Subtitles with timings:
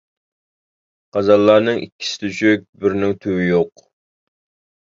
[1.17, 3.87] قازانلارنىڭ ئىككىسى تۆشۈك، بىرىنىڭ تۈۋى يوق.